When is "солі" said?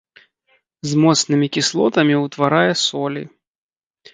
2.87-3.23